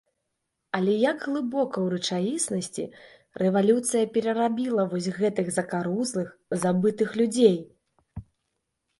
Але 0.77 0.93
як 0.99 1.17
глыбока 1.25 1.77
ў 1.81 1.87
рэчаіснасці 2.31 2.85
рэвалюцыя 3.41 4.03
перарабіла 4.15 4.85
вось 4.93 5.09
гэтых 5.19 5.51
закарузлых, 5.59 6.31
забытых 6.65 7.09
людзей! 7.23 7.55